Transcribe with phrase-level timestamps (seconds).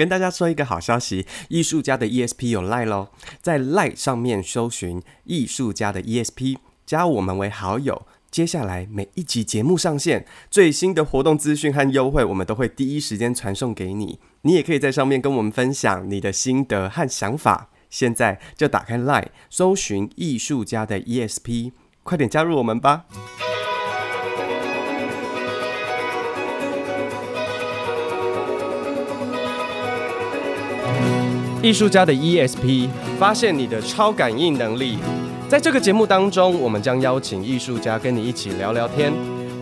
[0.00, 3.10] 跟大家说一个好消息，艺术家的 ESP 有 Line 咯，
[3.42, 8.06] 在 Line 上面搜寻艺术家的 ESP，加我们为好友。
[8.30, 14.18] 接下来每一集节目上线，最新的活动资讯和优惠，我们都会第一时间传送给你。
[14.40, 17.68] 你也可以在上面跟我们分享你的心得和想法。
[17.90, 21.72] 现在就打开 Line，搜寻艺术家的 ESP，
[22.02, 23.04] 快点加入我们吧！
[31.62, 32.88] 艺术家的 ESP，
[33.18, 34.96] 发现你的超感应能力。
[35.46, 39.12] 在这个节目当中，我们将邀请艺术家跟你一起聊聊天，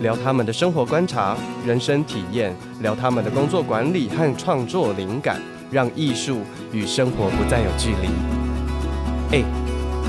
[0.01, 1.35] 聊他们的生活观察、
[1.65, 6.39] 人生体验，聊他们的工作管理和创作灵感，让艺术
[6.71, 8.07] 与生活不再有距离。
[9.31, 9.43] 哎，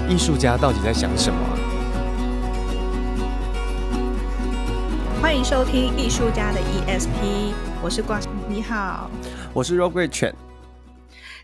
[0.09, 1.39] 艺术家到底在想什么？
[5.21, 7.53] 欢迎收听艺术家的 ESP，
[7.83, 9.11] 我是挂，你好，
[9.53, 10.33] 我是肉桂犬。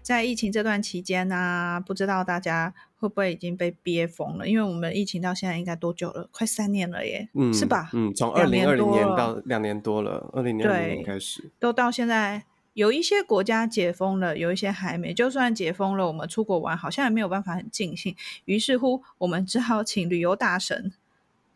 [0.06, 4.46] 在疫情这段期间呢、啊，不知道大家会不会已经被憋疯了？
[4.46, 6.28] 因为我们疫情到现在应该多久了？
[6.30, 7.90] 快三年了耶，嗯，是吧？
[7.92, 12.44] 嗯，从二零二零年到两年多了，二零年开始，都到现在，
[12.74, 15.12] 有一些国家解封了，有一些还没。
[15.12, 18.14] 就算解封了，我们出国玩好像也没有办法很尽兴。
[18.44, 20.92] 于是乎，我们只好请旅游大神。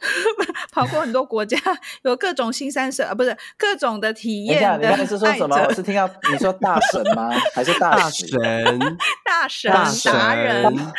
[0.73, 1.59] 跑过很多国家，
[2.03, 4.79] 有各种新三省啊，不是各种的体验。
[4.79, 5.57] 你刚才是说什么？
[5.57, 7.31] 我是听到你说大神吗？
[7.55, 8.29] 还是 大神？
[9.25, 9.73] 大神？
[9.73, 10.93] 大神达人？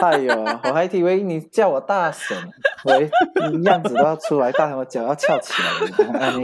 [0.00, 2.36] 哎呦，我还以为你叫我大神，
[2.84, 3.10] 喂，
[3.64, 5.68] 样子都要出来，大神我脚要翘起来。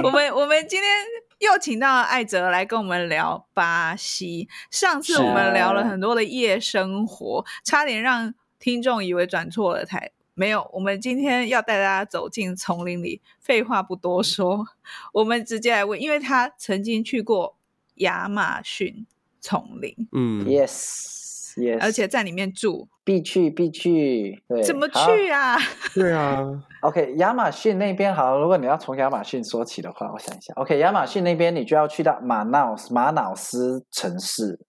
[0.02, 0.90] 我们我们今天
[1.38, 4.48] 又请到艾哲来跟我们聊巴西。
[4.70, 10.10] 上次我们聊了很多的夜生活，差点让听众以为转错了台。
[10.38, 13.20] 没有，我们今天要带大家走进丛林里。
[13.40, 14.64] 废话不多说，
[15.12, 17.56] 我们直接来问，因为他曾经去过
[17.96, 19.04] 亚马逊
[19.40, 19.92] 丛林。
[20.12, 24.40] 嗯，yes yes，而且在里面住，必去必去。
[24.46, 25.56] 对，怎么去啊？
[25.92, 26.62] 对啊。
[26.82, 28.38] OK，亚马逊那边好。
[28.38, 30.54] 如果你要从亚马逊说起的话，我想一下。
[30.54, 34.60] OK，亚马逊那边你就要去到马瑙斯马瑙斯城市。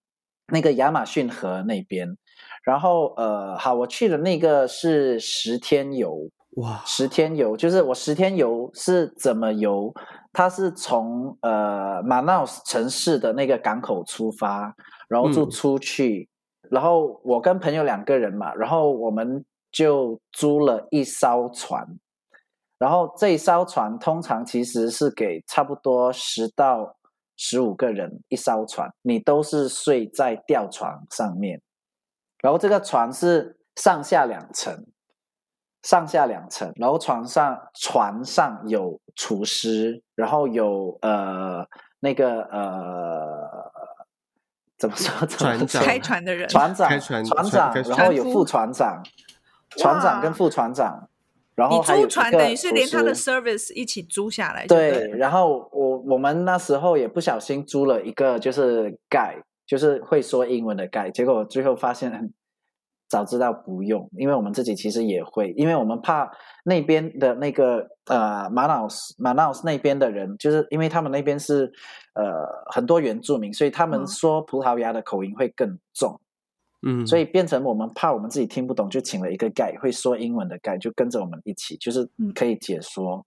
[0.48, 2.16] 那个亚马逊河那边。
[2.64, 9.92] 然后呃，好，我去的那个是十天游，哇，十天游就是我十天游是怎么游？
[10.32, 14.74] 它是从呃马纳斯城市的那个港口出发，
[15.08, 16.28] 然后就出去，
[16.62, 21.86] 嗯、然后我跟朋友两个人嘛，然后我们就租了一艘船，
[22.78, 26.96] 然后这一艘船通常其实是给差不多十到
[27.36, 31.60] 十五个人一艘船，你都是睡在吊床上面。
[32.44, 34.84] 然后这个船是上下两层，
[35.82, 36.70] 上下两层。
[36.76, 41.66] 然后船上船上有厨师，然后有呃
[42.00, 43.72] 那个呃
[44.76, 45.26] 怎么说？
[45.26, 49.02] 船长开船的人，船长，船船长，然后有副船长，
[49.78, 51.08] 船长跟副船长。
[51.54, 54.66] 然后你租船等于是连他的 service 一起租下来。
[54.66, 59.40] 对，对，然后我我们那时候也不小心租了一个，就是 guide。
[59.66, 62.32] 就是会说英文的 guide，结果最后发现，
[63.08, 66.30] 早知道不用，因为我们自己其实也会，因为我们怕
[66.64, 71.70] 那边的那个呃马瑙斯马瑙斯那边的人，就是因为他们那边是
[72.14, 72.24] 呃
[72.72, 76.20] 很多原住民，所以他们说葡萄牙的口音会更重，
[76.86, 83.24] 嗯，所以变成我们怕我们自己听不懂，就请了一个 guide 会说英文的 guide，就跟着我们一起，就是可以解说，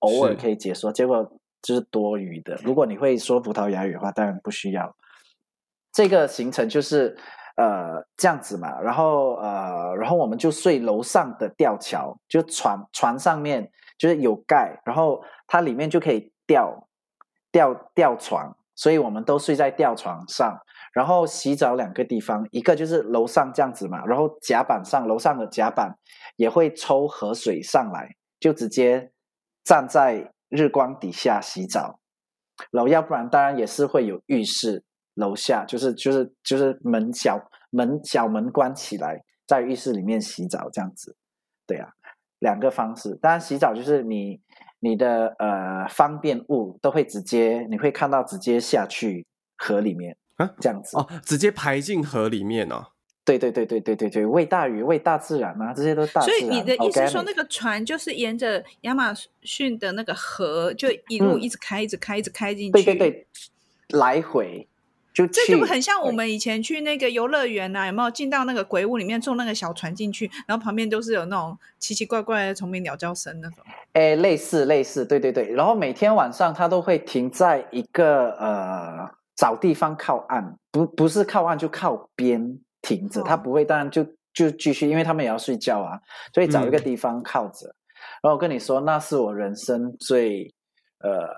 [0.00, 1.24] 偶尔可以解说，结果
[1.62, 2.58] 就是多余的。
[2.62, 4.94] 如果你会说葡萄牙语的话，当然不需要。
[5.92, 7.16] 这个行程就是
[7.56, 16.88] 呃这样子嘛，然后呃，然后我们就睡楼上的吊桥，就船船上面就是有盖，然后它里面就可以吊
[17.50, 20.58] 吊吊床，所以我们都睡在吊床上。
[20.92, 25.96] 然后洗澡两个地方，一个就是楼上这样子嘛，然后甲板上楼上的甲板
[26.34, 28.08] 也会抽河水上来，
[28.40, 29.12] 就直接
[29.62, 32.00] 站在日光底下洗澡。
[32.72, 34.82] 然后要不然当然也是会有浴室。
[35.14, 41.16] 楼下就是就是就是门小门小门关起来，在浴室里面洗澡这样子，
[41.66, 41.88] 对啊，
[42.38, 43.14] 两个方式。
[43.20, 44.40] 当然洗澡就是你
[44.80, 49.26] 你的呃方便物都会直接你会看到直接下去
[49.56, 52.88] 河里面啊，这样子哦，直接排进河里面哦。
[53.22, 56.40] 对对对对对对对，为大鱼，喂大自然嘛、啊，这些都是大自然。
[56.40, 62.72] 所以你的意思是说那个船就是沿着亚马逊的那个河，就一路一直开，嗯、一直开，一直开进去。
[62.72, 63.26] 对对对，
[63.90, 64.66] 来回
[65.26, 73.64] 就这就很像我们以前去那个游乐园啊，有没有进到那个鬼屋里面坐那个小船进去，然后旁边都是有那种奇奇怪怪的虫鸣鸟叫声那种。
[73.92, 75.52] 哎，类似类似，对对对。
[75.52, 82.58] 然后每天晚上它都会停在一个呃找地方靠岸，不不是靠岸就靠边。
[82.82, 84.02] 停着，他不会，当然就
[84.32, 86.00] 就继续，因为他们也要睡觉啊，
[86.32, 87.66] 所以找一个地方靠着。
[87.66, 87.76] 嗯、
[88.22, 90.50] 然后我跟你说，那是我人生最
[91.00, 91.28] 呃，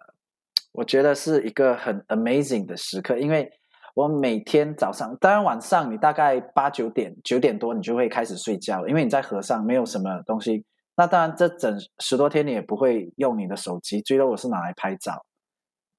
[0.70, 3.50] 我觉得是一个很 amazing 的时刻，因为
[3.94, 10.64] 我每天早上，当然晚上你大概八九点九点多你就会开始睡觉，因为你在河上没有什么东西。
[10.96, 15.24] 那当然这整十多天你也不会用你的手机，最多我是拿来拍照，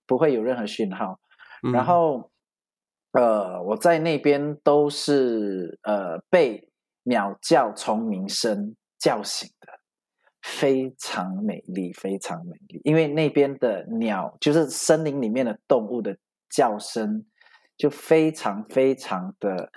[0.05, 1.19] 不会有任何讯号。
[1.67, 2.29] 嗯、然后。
[3.15, 6.67] 呃，我在那边都是呃被
[7.03, 9.67] 鸟叫、虫鸣声叫醒的，
[10.41, 12.81] 非常美丽，非常美丽。
[12.83, 16.17] 因为那边的鸟，就是森林里面的动物的
[16.49, 17.23] 叫声，
[17.83, 19.69] 就非常非常的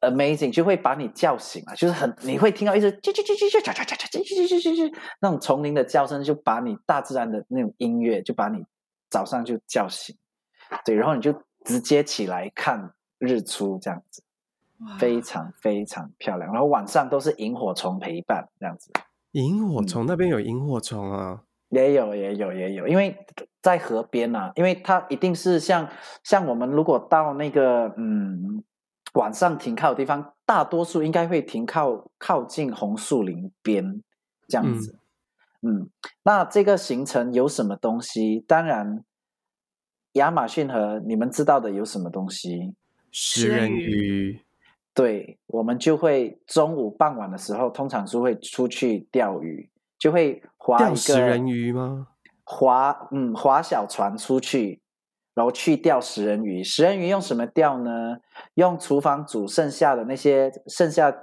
[0.00, 8.64] 呃 amazing，就会把你叫醒了，就是很你会听到一直叽叽叽叽叽叽叽叽叽叽叽那种丛林的叫声，就把你大自然的那种音乐，就把你
[9.10, 10.16] 早上就叫醒，
[10.86, 11.34] 对，然后你就
[11.66, 14.22] 直接起来看日出这样子，
[14.98, 16.50] 非常非常漂亮。
[16.50, 18.90] 然后晚上都是萤火虫陪伴这样子，
[19.32, 23.14] 萤火虫那边有萤火虫啊，也有也有也有，因为。
[23.68, 25.86] 在河边啊，因为它一定是像
[26.24, 28.64] 像我们如果到那个嗯
[29.12, 34.02] 晚上停靠的地方，大多数应该会停靠靠近红树林边
[34.48, 34.98] 这样子。
[35.60, 35.90] 嗯，嗯，
[36.22, 38.42] 那这个行程有什么东西？
[38.48, 39.04] 当然。
[40.12, 42.74] 亚马逊河，你们知道的有什么东西？
[43.12, 44.40] 食人鱼。
[44.94, 52.08] 对，我们就会中午傍晚的时候，通常是会出去钓鱼，就会划一个食人鱼吗？
[52.50, 54.80] 划，嗯，划小船出去，
[55.34, 56.64] 然后去钓食人鱼。
[56.64, 58.16] 食人鱼用什么钓呢？
[58.54, 61.14] 用厨房煮剩下的那些剩下，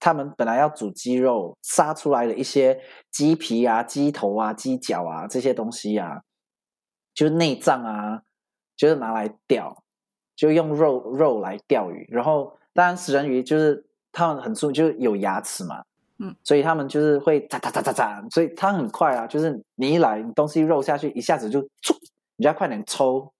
[0.00, 2.80] 他们本来要煮鸡肉，杀出来的一些
[3.10, 6.22] 鸡皮啊、鸡头啊、鸡脚啊这些东西啊，
[7.14, 8.22] 就是内脏啊。
[8.74, 9.84] 就是拿来钓，
[10.34, 12.08] 就用肉肉来钓鱼。
[12.10, 15.84] 然后，当然食人鱼就是他们很粗，就是有牙齿嘛，
[16.22, 19.26] 嗯，所以他们就是会喳喳喳喳喳，所以它很快啊。
[19.26, 21.60] 就是你一来，你东西肉下去，一下子就，
[22.36, 23.32] 你就要快点抽，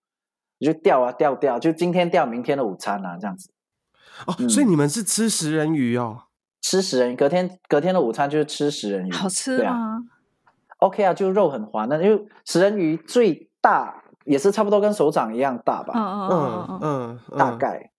[0.58, 3.50] 你就钓啊钓钓，就今天钓明天的午餐啊，这样子。
[4.26, 6.24] 哦，嗯、所以你们是吃食人鱼哦？
[6.60, 9.70] 吃食人鱼，隔天隔天的午餐就是吃食人鱼，好吃吗？
[9.70, 10.02] 啊
[10.78, 14.00] ？OK 啊，就肉很滑，那因为食人鱼最大。
[14.24, 17.90] 也是差不多跟手掌一样大吧，嗯嗯嗯，大概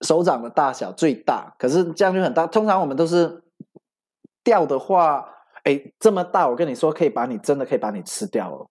[0.00, 2.46] 手掌的大小最大，可是这样就很大。
[2.46, 3.41] 通常我们都是
[4.44, 5.24] 钓的话，
[5.64, 8.66] 哎，这么大，我跟你说，可以把你真的可以把你吃掉了。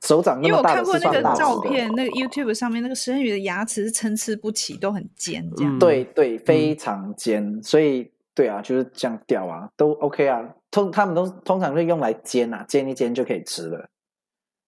[0.00, 5.78] 手掌那么大的，因为我看过那个照片，那个 YouTube 上面那个食人鱼的牙齿是参差不齐，都很尖，这样。
[5.78, 10.54] 对对，非常尖，嗯、所以对啊，就是这样钓啊，都 OK 啊。
[10.70, 13.88] 通他们都通常是用来煎啊，煎一煎就可以吃了。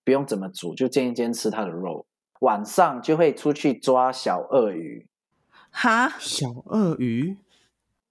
[0.05, 2.07] 不用怎么煮，就煎一煎吃它的肉。
[2.41, 5.07] 晚上就会出去抓小鳄鱼。
[5.71, 7.37] 哈，小鳄鱼？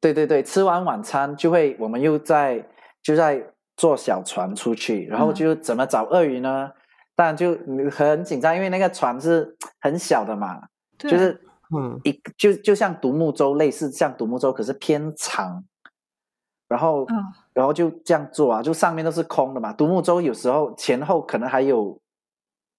[0.01, 2.67] 对对对，吃完晚餐就会，我们又在
[3.03, 3.43] 就在
[3.77, 6.71] 坐小船出去，然后就怎么找鳄鱼呢？
[7.15, 7.57] 当然就
[7.91, 10.61] 很紧张，因为那个船是很小的嘛，
[10.97, 11.41] 就是
[11.75, 15.65] 嗯一就就像独木舟，类似像独木舟，可是偏长。
[16.69, 17.17] 然后，嗯、
[17.51, 19.73] 然后就这样做啊，就上面都是空的嘛。
[19.73, 21.99] 独木舟有时候前后可能还有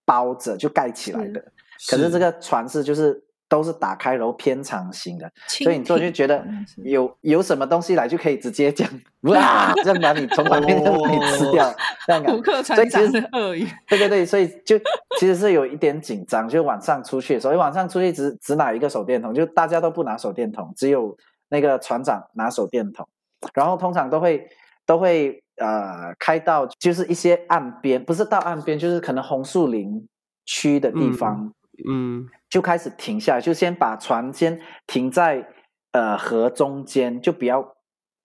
[0.04, 1.44] 包着，就盖起来的。
[1.76, 3.20] 是可是这个船是就是
[3.50, 6.46] 都是打开，然后偏长型的，所以你坐就觉得
[6.84, 8.92] 有有什么东西来就可以直接这样
[9.28, 11.74] 哇，这样把你从旁边就可以吃掉，
[12.06, 13.66] 这样虎克船长的鳄鱼。
[13.88, 14.78] 对对对，所以就
[15.18, 21.16] 其实是有一点紧张，就晚上出去所以，晚上出去只只拿一个手电筒，就大家都不拿手电筒，只有
[21.48, 23.06] 那个船长拿手电筒。
[23.52, 24.48] 然后通常都会
[24.86, 30.06] 都会呃开到就是一些岸边，不是到岸边，就是可能红树林
[30.46, 31.52] 区的地方，
[31.88, 35.48] 嗯，嗯就开始停下来，就先把船先停在
[35.92, 37.76] 呃河中间，就比较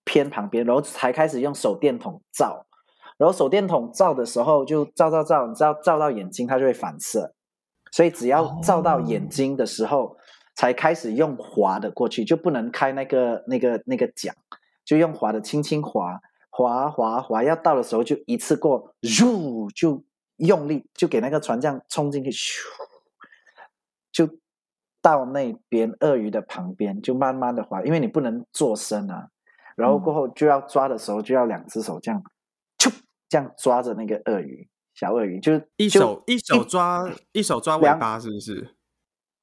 [0.03, 2.65] 偏旁边，然后才开始用手电筒照，
[3.17, 7.33] 然后手电筒照的时候就照照照，你知道照到眼睛它就会反射，
[7.91, 10.17] 所以只要照到眼睛的时候，哦、
[10.55, 14.35] 才开始用划的过去，就不能开那个那个那个桨。
[14.83, 16.19] 就用划的轻轻划，
[16.51, 20.03] 划划划，要到的时候就一次过，咻，就
[20.37, 22.59] 用力，就给那个船这样冲进去，咻，
[24.15, 24.29] 就
[25.01, 29.27] 到那边鳄鱼的旁边，就慢慢的滑，因为你不能坐深啊。
[29.75, 32.23] 然后过后就要抓的时候，就要两只手这样，
[32.77, 32.89] 咻，
[33.27, 38.73] 这样抓着那个鳄鱼，小鳄鱼，就是一手一手抓一手抓尾巴，是不是？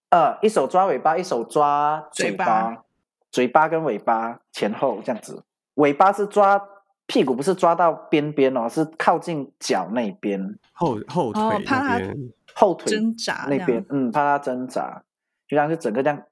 [0.09, 2.85] 呃，一手抓尾巴，一手抓嘴巴，嘴巴，
[3.31, 5.45] 嘴巴跟尾巴前后这样子。
[5.75, 6.59] 尾巴是抓
[7.07, 12.17] 屁股，不是抓到边边哦，是靠近脚那边，后后腿那边，
[12.63, 15.03] 后腿挣扎那边，嗯，怕它挣扎，
[15.47, 16.23] 就像是整个这样。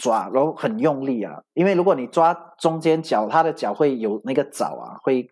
[0.00, 5.28] 抓，然后很用力啊，因为如果你抓中间脚，它的脚会有那个爪啊，会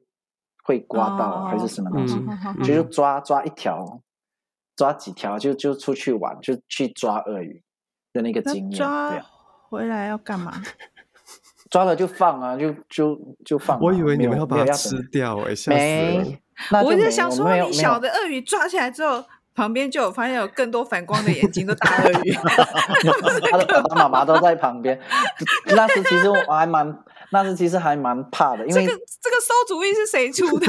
[0.64, 4.02] 会刮到、哦、还是什么东西，嗯、就抓抓一条，
[4.74, 7.62] 抓几条就就出去玩，就去抓鳄鱼
[8.12, 8.72] 的那个经验。
[8.72, 9.12] 抓
[9.68, 10.60] 回来要干嘛？
[11.70, 13.80] 抓了就放啊，就就就放、啊。
[13.80, 16.40] 我以为你们要把它吃掉哎、欸，没，
[16.72, 19.24] 没我就想说，你小的鳄鱼抓起来之后。
[19.56, 22.32] 旁边就有发现有更多反光的眼睛的大鳄鱼，
[23.50, 25.00] 他的爸爸妈妈都在旁边。
[25.74, 26.96] 那时其实我还蛮，
[27.32, 30.66] 那时其实还蛮怕的，因为这个这个馊主意是谁出的？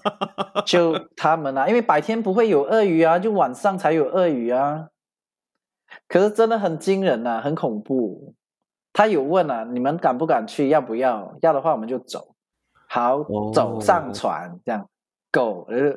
[0.64, 4.86] 就他们啊，因为白天不会有鳄鱼啊，就晚上才有鳄鱼啊。
[6.08, 8.34] 可是真的很惊人呐、啊，很恐怖。
[8.94, 10.70] 他有问啊，你们敢不敢去？
[10.70, 11.36] 要不要？
[11.42, 12.34] 要的话我们就走。
[12.88, 14.88] 好，走上船这样。
[15.30, 15.92] 狗，呃，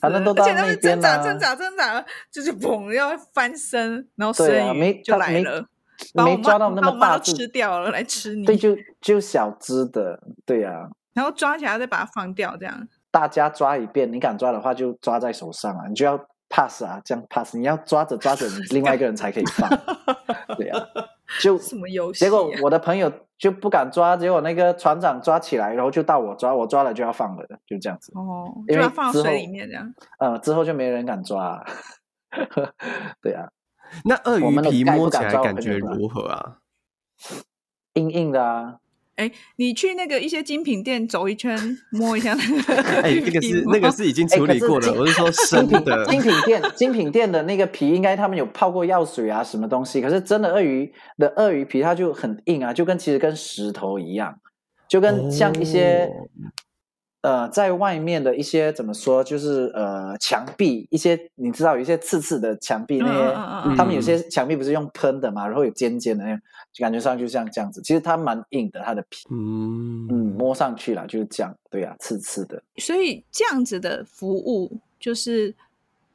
[0.00, 0.68] 反正都到那边了。
[0.68, 5.64] 而且他们挣扎、挣扎、挣扎，就是砰，要翻身，然后生鱼就来了，
[6.14, 8.46] 没，抓到那么大只，吃掉了来吃你。
[8.46, 10.88] 对，就就小只的，对呀、啊。
[11.12, 12.88] 然后抓起来再把它放掉，这样。
[13.10, 16.16] 大家抓一遍，你敢抓的话就抓在手上啊，你就要
[16.48, 17.56] pass 啊，这样 pass。
[17.56, 19.68] 你要抓着抓着，你另外一个人才可以放。
[20.56, 21.04] 对呀、啊，
[21.40, 22.26] 就什么游戏、啊？
[22.26, 23.12] 结果 我的朋友。
[23.40, 28.12] 就不敢抓，结果那个船长抓起来，然后就到我抓，我抓了就要放了，就这样子。
[28.14, 29.94] 哦，因为就要放到水里面这样。
[30.18, 31.64] 嗯，之后就没人敢抓。
[33.22, 33.48] 对啊，
[34.04, 36.58] 那鳄鱼皮摸起来感觉如何啊？
[37.94, 38.76] 硬硬的啊。
[39.20, 41.54] 哎，你去那个一些精品店走一圈，
[41.90, 42.74] 摸一下那个。
[43.02, 46.06] 哎，那个是那个是已经处理过了，我是说生的。
[46.06, 50.00] 精品店，精品店的那个皮，应该他们有泡过药水啊，什么东西？
[50.00, 54.34] 可是真的鳄鱼的鳄鱼皮，它就很硬啊，就跟其实跟石头一样，
[54.88, 56.10] 就跟像一些。
[57.22, 66.40] 哦呃，在外面的一些怎么说，就是呃，墙壁一些你知道有一些刺刺的墙壁那些，他们有些墙壁不是用喷的嘛，然后有尖尖的那样，
[66.78, 67.82] 感觉上就像这样子。
[67.82, 72.62] 其实它蛮硬的，它的皮，嗯嗯，摸上去了就是这样，对呀、啊，刺刺的。
[72.76, 75.54] 所以这样子的服务就是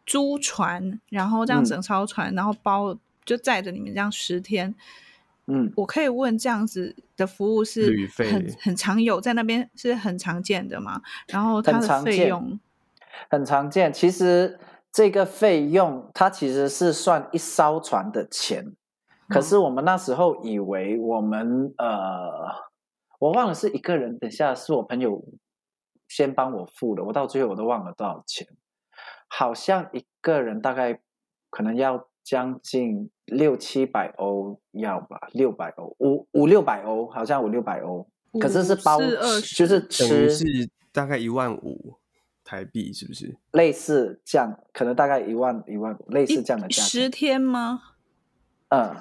[0.08, 4.74] 租船，然后这样整艘船，嗯、然后包就载着你们这样十天。
[5.48, 11.00] 嗯，我可以问这样子的服务是很很常有在那边是很常见的嘛？
[11.28, 12.60] 然后它的费用很常见，
[13.30, 13.94] 很常见。
[13.94, 14.60] 其实
[14.92, 18.75] 这个费用它其实是算一艘船的钱，
[19.30, 22.56] 可是我们那时候以为我们、嗯、呃，
[23.20, 25.24] 我忘了是一个人，等下是我朋友
[26.08, 28.48] 先帮我付的，我到最后我都忘了多少钱，
[29.28, 31.00] 好像一个人大概
[31.52, 32.08] 可能要。
[32.25, 38.08] 将近六七百欧要吧，六百欧，五五六百欧，好像五六百欧，
[38.41, 41.94] 可是是包，就是吃是大概一万五
[42.44, 43.38] 台币，是不是？
[43.51, 46.82] 类似这样，可能大概一万一万五，类似这样的价。
[46.82, 47.82] 十天吗？
[48.70, 48.96] 嗯，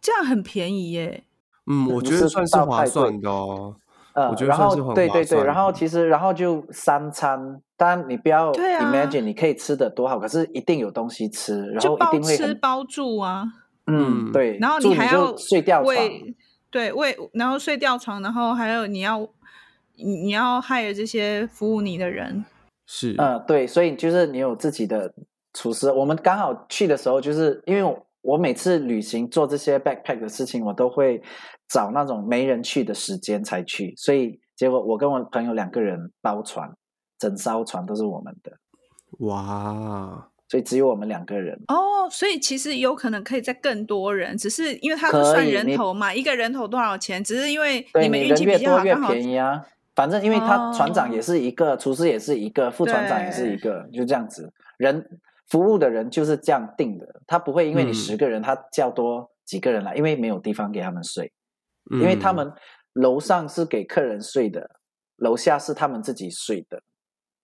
[0.00, 1.22] 这样很便宜耶。
[1.66, 3.76] 嗯，我觉得算是划算的哦。
[4.18, 13.44] 嗯，然后对对对，然后其实然后就三餐，当然你不要 imagine 你可以吃的多好，可是一定有东西吃，然后一定会吃包住啊。
[13.86, 14.58] 嗯，对。
[14.58, 15.96] 然后你还要睡吊床，
[16.70, 19.26] 对，为然后睡吊床，然后还有你要
[19.96, 22.44] 你要 hire 这些服务你的人。
[22.86, 25.12] 是，嗯，对，所以就是你有自己的
[25.52, 25.90] 厨师。
[25.92, 27.98] 我们刚好去的时候，就是因为
[28.28, 28.38] 我。
[28.38, 31.20] 每次旅行做这些 backpack 的事情，我都会
[31.68, 36.70] 找那种没人去的时间才去，所以结果我跟我朋友两个人包船，
[37.18, 38.52] 整艘船都是我们的。
[39.26, 40.28] 哇！
[40.48, 41.60] 所以只有我们两个人。
[41.68, 47.22] 哦，所以其实有可能可以在更多人，只是因为他不算人头嘛，一个人头多少钱？
[47.22, 49.62] 只是因为你们运气比较好，越多越便宜啊。
[49.94, 55.04] 反正因为他船长也是一个，哦、厨师也是一个，副船长也是一个，就这样子人。
[55.48, 61.32] 服务的人就是这样定的，他不会因为你十个人，他叫多几个人来，嗯、因为没有地方给他们睡，
[61.90, 62.52] 嗯、因为他们
[62.92, 64.68] 楼上是给客人睡的，
[65.16, 66.82] 楼下是他们自己睡的，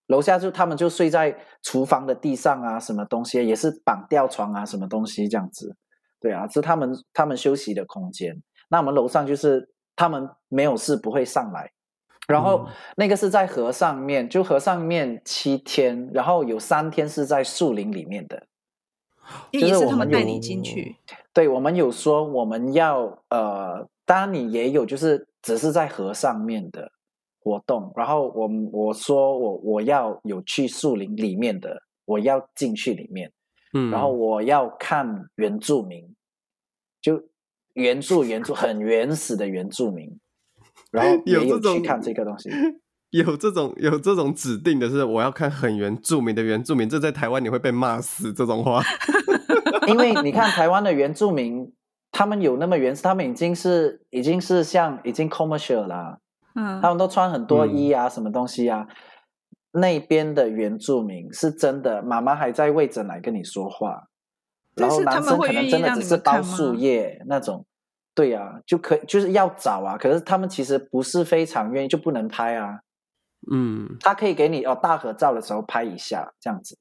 [0.06, 5.74] 楼下就他们就睡在厨房的地上啊，什么东西也是绑吊床啊，什么东西这样子，
[6.20, 11.72] 对啊，是他们他们休息的空间，那我们楼上就是他们没有事不会上来。
[12.26, 12.66] 然后
[12.96, 18.46] 那个是在河上面，就河上面七天，然后有三天是在树林里面的，
[19.50, 20.96] 也是他们带你进去。
[21.32, 26.92] 对，我们有说我们要呃，当然你也有，就是只是在河上面的
[27.40, 27.92] 活动。
[27.96, 33.32] 然后我我说我我要有去树林里面的，我要进去里面，
[33.74, 36.14] 嗯，然后我要看原住民，
[37.02, 37.22] 就
[37.74, 40.18] 原住原住很原始的原住民，
[40.94, 42.48] 然后也 有去看这个东西。
[43.10, 48.82] 有这种有这种指定的是，我要看很原住民的原住民，这在台湾你会被骂死这种话。
[49.86, 51.72] 因为你看台湾的原住民，
[52.10, 56.18] 他们有那么原始，他们已经是已经是像已经 commercial 了，
[56.56, 58.86] 嗯，他们都穿很多衣啊，嗯、什么东西啊。
[59.72, 64.08] 那边的原住民是真的，妈妈还在喂着奶跟你说话，
[64.74, 67.64] 然后男生可能真的只是包树叶那种，
[68.14, 72.80] 对呀、啊，就可就是要找啊，可是他们其实不是非常愿意，就不能拍啊。
[73.52, 76.78] 嗯，他可以给你哦，大合照的时候拍一下这样子，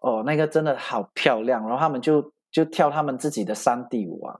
[0.00, 1.62] 哦，那个真的好漂亮。
[1.62, 4.38] 然后他们就就跳他们自己的山地舞啊，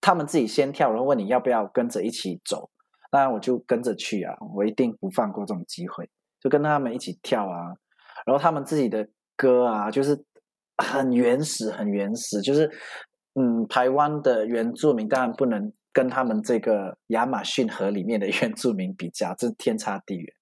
[0.00, 2.70] 他们自己先跳，然后问你要不要跟着一起走。
[3.10, 6.08] 当然我就跟着去啊，我一定不放过这种机会，
[6.40, 7.74] 就跟他们一起跳啊。
[8.24, 10.24] 然后他们自己的歌啊，就是
[10.78, 12.70] 很原始，很原始，就是
[13.38, 20.34] 嗯，台湾的原住民当然不能跟他们这个亚马逊河里面的 原住民比较，这天差地远。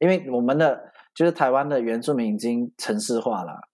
[0.00, 3.68] 因为我们的就是台湾的原住民已经城市化了，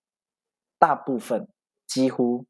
[0.79, 1.49] 大部分
[1.87, 2.45] 几乎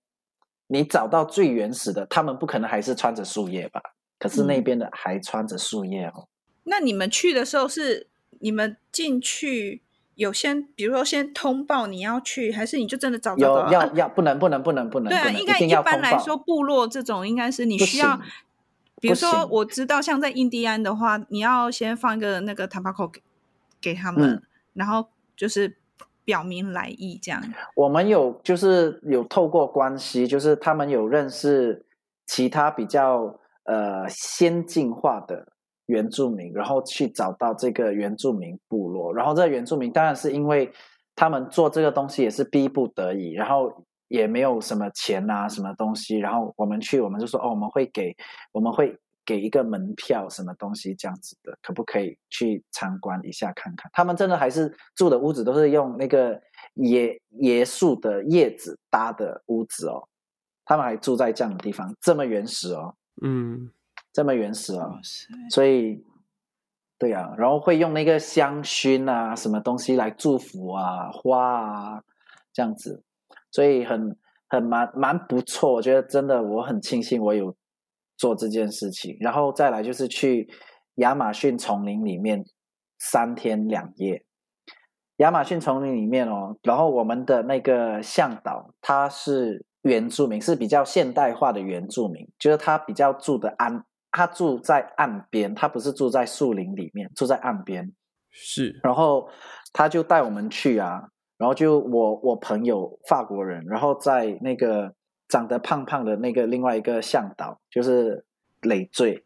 [0.67, 3.81] 你找到最原始的，他们不可能还是穿着树叶吧？
[4.19, 6.29] 可是那边的还穿着树叶哦。
[6.65, 8.09] 那你们去的时候是
[8.41, 9.83] 你们进去
[10.15, 13.67] 有先，比如说先通报你要去，还是你就真的找到？
[13.67, 15.09] 有要要不能不能不能不能？
[15.09, 18.21] 对啊，应该一般来说部落这种应该是你需要，
[19.01, 23.11] 比如说我知道像在印第安的话，你要先放一个那个 Tobacco
[23.81, 24.43] 给他们，嗯，
[24.75, 25.77] 然后就是
[26.25, 27.43] 表明来意这样。
[27.75, 31.85] 我们有就是有透过关系，就是他们有认识
[32.27, 35.49] 其他比较呃先进化的
[35.87, 39.15] 原住民，然后去找到这个原住民部落。
[39.15, 40.73] 然后这个原住民当然是因为
[41.15, 43.73] 他们做这个东西也是逼不得已，然后
[44.09, 46.19] 也没有什么钱啊什么东西。
[46.19, 48.17] 然后我们去，我们就说哦，我们会给，
[48.53, 48.99] 我们会。
[49.25, 53.89] 给一个门票，什么东西这样子的，可不可以去参观一下看看？
[53.95, 56.35] 他们真的还是住的屋子都是用那个
[56.79, 60.09] 椰椰树的叶子搭的屋子哦，
[60.65, 63.71] 他们还住在这样的地方，这么原始哦，嗯，
[64.13, 64.99] 这么原始哦，
[65.51, 66.05] 所以，
[66.99, 72.03] 对呀、啊，然后会用那个香薰啊，什么东西来祝福啊，花啊，
[72.53, 73.03] 这样子，
[73.51, 74.17] 所以很
[74.49, 77.57] 很蛮蛮不错，我觉得真的我很庆幸我有。
[78.19, 80.49] 做这件事情，然后再来就是去
[80.97, 82.45] 亚马逊丛林里面
[82.97, 84.25] 三天两夜。
[85.17, 97.91] 亚马逊丛林里面哦，然后我们的那个向导他是原住民，是比较现代化的原住民，就是他比较住的岸，他住在岸边，他不是住在树林里面，住在岸边。
[98.31, 99.29] 是，然后
[99.73, 104.95] 他就带我们去啊，然后就我我朋友法国人，然后在那个。
[105.29, 108.23] 长得胖胖的那个另外一个向导就是
[108.61, 109.25] 累赘，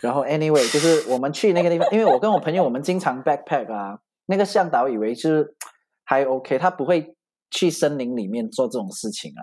[0.00, 5.56] 然后 anyway 就是我们去那个地方，因为我跟我朋友我们经常 backpack 啊，那个向导以为就是
[6.04, 7.16] 还 OK，他不会
[7.50, 9.42] 去森林里面做这种事情啊，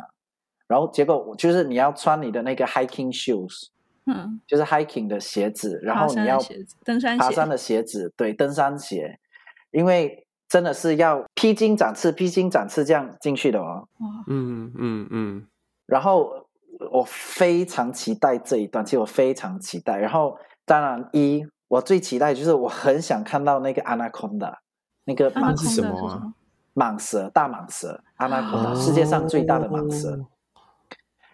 [0.70, 3.68] 然后结果就是你要穿你的那个 hiking shoes，
[4.08, 6.40] 嗯，就是 hiking 的鞋子，然后你要
[6.84, 9.20] 登山爬山的鞋子，对，登山鞋，
[9.72, 13.88] 因为真的是要披荆斩刺、披荆斩刺这样进去的哦，
[14.28, 15.48] 嗯嗯嗯。
[15.86, 16.48] 然后
[16.92, 19.98] 我非常期待这一段，其实我非常期待。
[19.98, 24.54] 然后当然一，我最期待就是我很想看到那个 anaconda，
[25.04, 26.34] 那个蟒是什么啊？
[26.76, 30.26] 蟒蛇，大蟒蛇，anaconda，世界上最大的蟒蛇。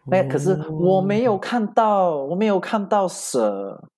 [0.08, 3.90] 那可是我没有看到，我没有看到蛇。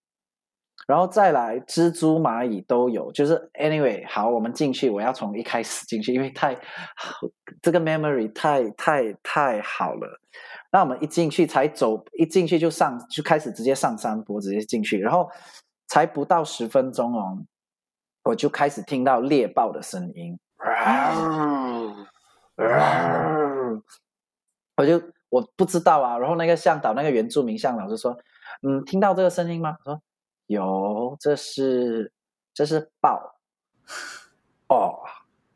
[0.88, 3.12] 然后再来，蜘蛛、蚂蚁都有。
[3.12, 6.56] 就是 anyway，好，我们进去，我要从一开始进去，因为太
[7.60, 10.20] 这个 memory 太太太好了。
[10.72, 15.28] 那我们一进去才走，一进去就上，就开始直接上山坡，直接进去，然后
[15.88, 17.40] 才不到十分钟哦，
[18.26, 20.38] 我就开始听到猎豹的声音，
[24.78, 26.18] 我就我不知道啊。
[26.18, 28.18] 然后那个向导，那个原住民向导就说
[28.62, 30.02] ：“嗯，听到这个声音吗？”我说。
[30.48, 32.12] 有，这是
[32.54, 33.36] 这是豹
[34.70, 34.94] 哦，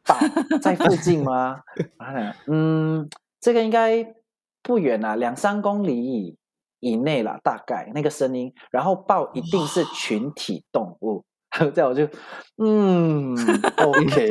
[0.04, 0.18] 豹
[0.64, 1.62] 在附近吗？
[2.50, 3.08] 嗯，
[3.40, 4.16] 这个应该
[4.64, 6.36] 不远啊，两三公里以
[6.80, 8.52] 以内啦，大概那个声音。
[8.72, 11.24] 然后豹一定是群体动物，
[11.76, 12.10] 这样我就
[12.58, 13.36] 嗯，
[13.78, 14.28] OK，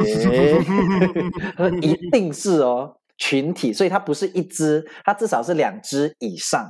[1.81, 2.97] 一定是哦。
[3.19, 6.67] 群体，所以它不是一只，它至少是两只以上，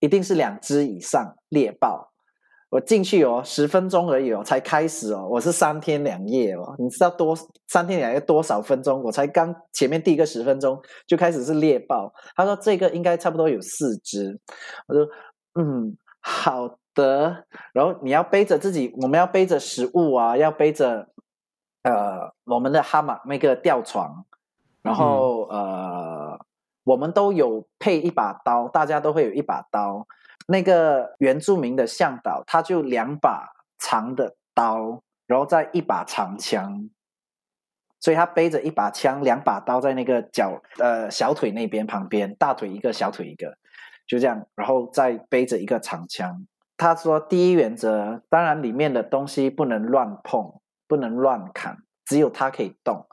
[0.00, 2.12] 一定是两只以上猎豹。
[2.70, 5.28] 我进去哦，十分钟而已哦，才开始哦。
[5.30, 7.32] 我是三天两夜哦，你知道多
[7.68, 9.00] 三天两夜多少分钟？
[9.04, 12.12] 我才刚前面第一个十分钟就开始是猎豹。
[12.34, 14.40] 他说这个应该差不多有四只。
[14.88, 15.06] 我说
[15.54, 17.46] 嗯，好的。
[17.72, 21.08] 然后你要背着自己，我们要背着食物啊，要背着
[21.82, 24.26] 呃我们的哈马那个吊床，
[24.84, 26.46] 然后、嗯、呃
[26.84, 30.06] 我们都有配一把刀，大家都会有一把刀。
[30.46, 36.90] 那个原住民的向导，他就两把长的刀，然后再一把长枪，
[37.98, 43.56] 所以他背着一把枪，两把刀在那个脚呃小腿那边旁边，大腿一个，小腿一个，
[44.06, 46.46] 就这样，然后再背着一个长枪。
[46.76, 53.06] 他说第一原则，当然里面的东西不能乱碰，不能乱砍，只有他可以动。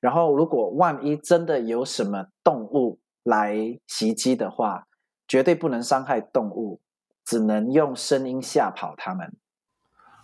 [0.00, 4.86] 然后如果万一真的有什么动物来袭击的话，
[5.26, 6.80] 绝对不能伤害动物，
[7.24, 9.36] 只能用声音吓跑它们，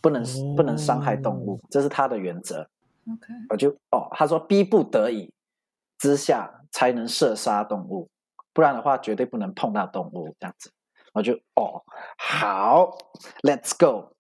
[0.00, 0.56] 不能、oh.
[0.56, 2.68] 不能伤害动物，这是他的原则。
[3.06, 5.32] OK，我就哦，他说逼不得已
[5.98, 8.08] 之下才能射杀动物，
[8.52, 10.70] 不然的话绝对不能碰到动物这样子。
[11.12, 11.84] 我就哦，
[12.16, 12.96] 好
[13.42, 14.14] ，Let's go。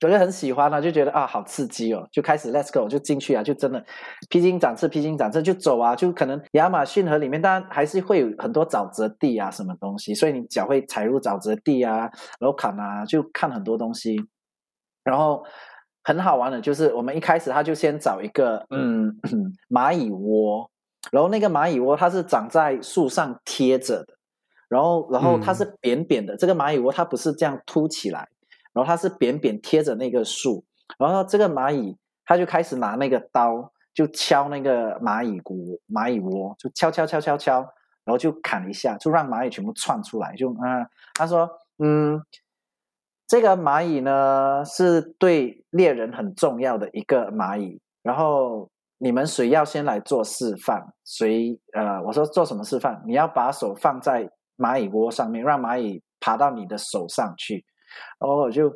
[0.00, 3.84] 我就很喜欢啊，就觉得啊，好刺激哦，就开始 Let's go，就进去啊，就真的
[4.28, 14.16] 披荆斩棘，披荆斩棘就走啊，就可能亚马逊河里面，当然还是会有很多沼泽地啊，什么东西，所以你脚会踩入沼泽地啊，然后砍啊，就看很多东西，
[15.02, 15.42] 然后
[16.04, 19.12] 很好玩的，就是我们一开始他就先找一个嗯
[19.68, 20.70] 蚂蚁窝，
[21.10, 24.14] 然后那个蚂蚁窝它是长在树上贴着的，
[24.68, 28.28] 然后然后它是扁扁的，嗯、这个蚂蚁窝它不是这样凸起来。
[28.78, 30.64] 然后它是扁扁贴着那个树，
[31.00, 37.58] 然后这个蚂蚁，它就开始拿那个刀，就敲那个蚂蚁窝，蚂蚁窝就敲敲敲敲敲，
[38.04, 40.32] 然后就砍一下，就让蚂蚁全部窜出来。
[40.36, 42.22] 就啊，他说，嗯，
[43.26, 47.80] 这个蚂蚁呢是对猎人很重要的一个蚂蚁。
[48.04, 50.94] 然后你们谁要先来做示范？
[51.04, 51.58] 谁？
[51.72, 53.02] 呃，我说做什么示范？
[53.04, 57.64] 你要把手放在蚂蚁窝上面，让蚂蚁爬到你的手上去。
[58.18, 58.68] 然后我就，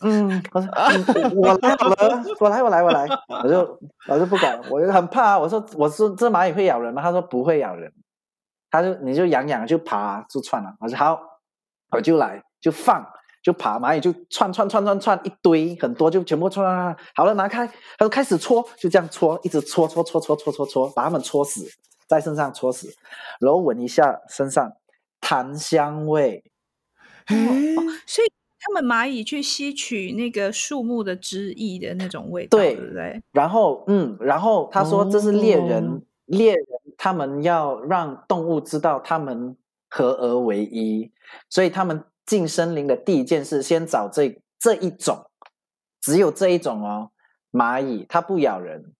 [0.00, 3.06] 嗯， 我说，嗯、我来好了，我来，我来，我来，
[3.42, 5.38] 我就，我就不敢，我就很怕。
[5.38, 7.02] 我说，我说这蚂蚁会咬人吗？
[7.02, 7.92] 他说不会咬人，
[8.70, 10.74] 他就你就痒痒就爬就窜了。
[10.80, 11.20] 我说好，
[11.90, 13.06] 我就来就放
[13.42, 21.64] 就爬，蚂蚁就窜窜窜窜窜一堆很多就全部窜，好了拿开，他说开始搓，就这样搓，一直搓搓搓搓搓搓搓，把它们搓死，
[22.08, 22.88] 在身上搓死，
[23.40, 24.72] 然后闻一下身上
[25.20, 26.44] 檀香味。
[27.28, 27.34] 哦，
[28.06, 33.22] 所以他们蚂蚁去吸取那个树木的汁液的那种味道，对，对不对？
[33.32, 36.64] 然后，嗯，然后他说这是猎人，哦、猎人
[36.96, 39.56] 他们要让动物知道他们
[39.88, 41.10] 合而为一，
[41.48, 45.26] 所以他们进森林的第一件事，先找这这一种，
[46.00, 47.10] 只有这一种哦，
[47.52, 48.92] 蚂蚁它不咬人，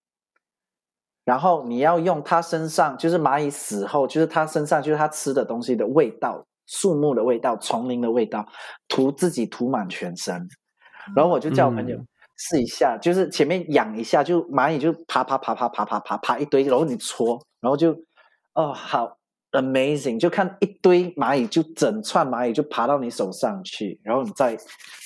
[1.25, 6.45] 然后你要用它身上，就是蚂蚁死后，就是它身上就是它吃的东西的味道。
[6.67, 8.47] 树木的味道，丛林的味道，
[8.89, 10.49] 涂自己涂满全身，
[11.15, 11.97] 然后我就叫我朋友
[12.37, 17.97] 试一下，嗯、就是前面痒一下，就蚂蚁就爬爬爬爬爬爬爬爬一堆，然后你搓，然后就
[18.55, 19.17] 哦好
[19.53, 24.59] amazing，就看一堆蚂蚁就整串蚂蚁就爬到你手上去，然后你再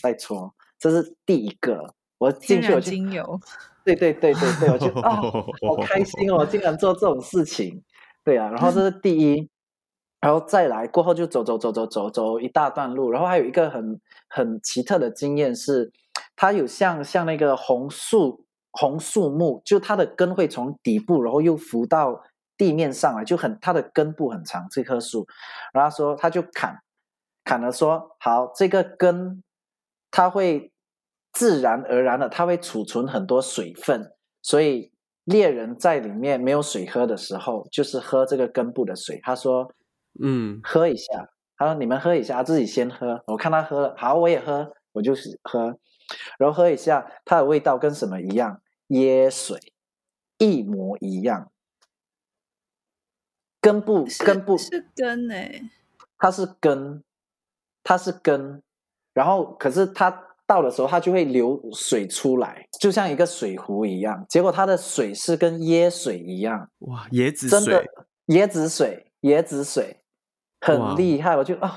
[0.03, 1.94] 再搓，这是第一个。
[2.18, 3.40] 我进去我就精油，
[3.85, 7.83] 对对对对对，我就哦好开心哦， 竟然做这种事情，
[8.25, 9.49] 对啊，然后这是第一。
[10.20, 15.90] 然后再来过后就走走走走走走一大段路，然后还有一个很很奇特的经验是，
[16.37, 22.22] 它有像像那个红树红树木，就它的根会从底部，然后又浮到
[22.59, 25.26] 地面上来，就很它的根部很长这棵树，
[25.72, 26.76] 然后说他就砍
[27.42, 29.42] 砍了说好这个根，
[30.11, 30.70] 它会
[31.33, 34.92] 自然而然的它会储存很多水分，所以
[35.24, 39.18] 猎人在里面没有水喝的时候，就是喝这个根部的水。
[39.22, 39.72] 他说。
[40.22, 41.30] 嗯，喝一下。
[41.56, 45.78] 他说：“你们喝一下，自己先喝。”我看他喝了，好，我也喝，我就是喝，
[46.38, 48.62] 然后喝一下，它的味道跟什么一样？
[48.88, 49.59] 椰水，
[50.38, 51.50] 一模一样。
[53.61, 55.70] 根部，根部是根诶、欸，
[56.16, 57.04] 它是根，
[57.85, 58.62] 它是根。
[59.12, 60.11] 然后，可是它
[60.46, 64.24] 倒的时候，它就会流水出来，就像一个水壶一样。
[64.30, 66.70] 结果它的水是跟椰水一样。
[66.78, 67.85] 哇，椰子水，真的
[68.28, 69.99] 椰子水，椰子水。
[70.61, 71.73] 很厉害，我就啊、哦，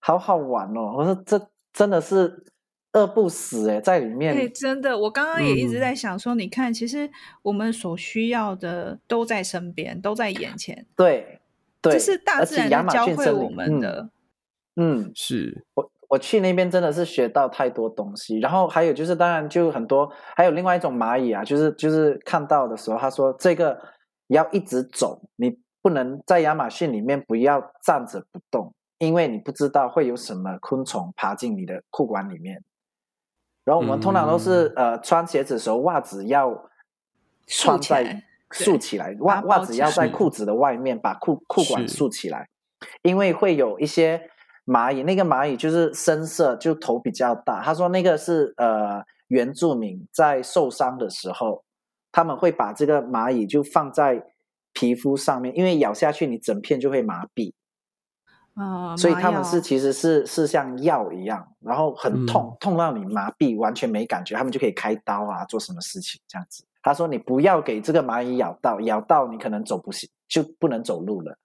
[0.00, 0.94] 好好玩哦！
[0.96, 2.44] 我说这真的是
[2.92, 4.34] 饿不死哎，在里面。
[4.34, 7.08] 哎，真的，我刚刚也一直在想说，嗯、你看，其实
[7.42, 10.86] 我们所需要的都在身边，都在眼前。
[10.96, 11.40] 对，
[11.80, 14.08] 对，这是大自然教会我们的。
[14.76, 18.38] 嗯，嗯是我我去那边真的是学到太多东西。
[18.38, 23.78] 然后还有就是，当然就很多，还有另外一种蚂蚁啊，就是就是看到的时候，他说这个
[24.28, 28.72] 要一直走，你不能在亚马逊里面不要站着不动。
[28.98, 32.64] 因为你不知道会有什么昆虫爬进你的裤管里面，
[33.62, 36.70] 然后我们通常都是、嗯、呃穿鞋子的时候袜子要
[37.46, 42.48] 穿在竖起来，袜袜子要在裤子的外面把裤裤管竖起来，
[43.02, 44.30] 因为会有一些
[44.64, 47.60] 蚂蚁，那个蚂蚁就是深色，就头比较大。
[47.62, 51.62] 他说那个是呃原住民在受伤的时候，
[52.10, 54.24] 他们会把这个蚂蚁就放在
[54.76, 57.54] 皮肤上面，因为咬下去你整片就会麻痹。
[58.54, 66.64] 哦，所以他们是其实是是像药一样，然后很痛，嗯、痛到你麻痹，完全没感觉，他们就可以开刀啊，做什么事情这样子。
[66.82, 71.36] 他说你不要给这个蚂蚁咬到，咬到你可能走不行，就不能走路了。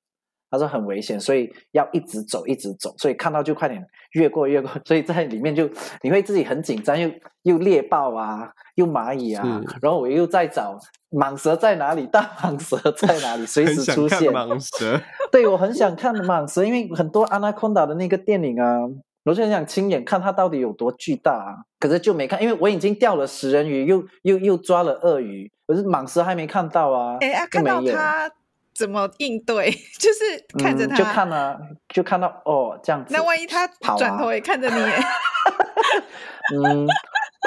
[0.51, 2.93] 他说很危险，所以要一直走，一直走。
[2.97, 4.69] 所以看到就快点越过，越过。
[4.83, 5.67] 所以在里面就
[6.03, 7.09] 你会自己很紧张，又
[7.43, 10.77] 又猎豹啊，又蚂蚁啊，然后我又在找
[11.11, 14.29] 蟒蛇在哪里，大蟒蛇在哪里，随时出现。
[14.29, 18.81] 蟒蛇，对，我很想看蟒蛇，因为很多 Anaconda 的那个电影啊，
[19.23, 21.63] 我就很想亲眼看它到底有多巨大啊。
[21.79, 27.15] 可是就没看，因为我已经钓了食人鱼，又又又抓了鳄鱼，可是蟒蛇还没看到啊。
[27.21, 28.29] 哎，啊、看到它。
[28.73, 29.71] 怎么应对？
[29.99, 31.57] 就是看着他，嗯、就看啊，
[31.89, 33.13] 就看到哦，这样子。
[33.13, 34.81] 那万一他转头也看着你？
[36.55, 36.87] 嗯，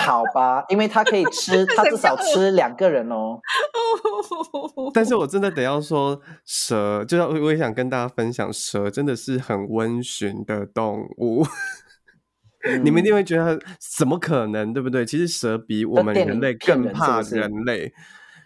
[0.03, 3.39] 好吧，因为他可以吃， 他至少吃两个人哦。
[4.93, 11.45] 但是我真的得要说，蛇，就我也想跟大家分享，蛇真的是很温驯的动物。
[12.67, 13.61] 嗯、你们一定会觉得，
[13.99, 15.05] 怎么可能，对不对？
[15.05, 17.93] 其实蛇比我们人类更怕人类。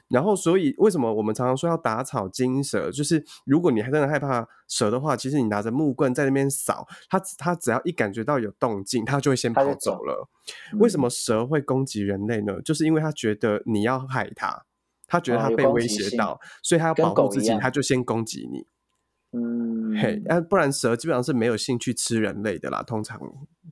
[0.09, 2.91] 然后，所以为什么我们常常说要打草惊蛇？
[2.91, 10.27] 就是如果你还真的害怕蛇的话，其实你拿着木棍在那边扫，它它只要一感觉到有动静，它就会先跑走了。
[10.73, 12.61] 嗯、为什么蛇会攻击人类呢？
[12.63, 14.65] 就是因为它觉得你要害它，
[15.07, 18.67] 它觉得它被威胁到，哦、所以它要保护自己，它就先攻击你。
[19.33, 22.83] 嗯，嘿，那，不然蛇基本上是没有兴趣吃人类的啦。
[22.83, 23.21] 通常